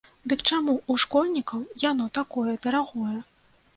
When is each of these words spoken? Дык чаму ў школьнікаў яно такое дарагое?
Дык 0.31 0.39
чаму 0.49 0.73
ў 0.77 0.93
школьнікаў 1.03 1.61
яно 1.91 2.09
такое 2.21 2.59
дарагое? 2.65 3.15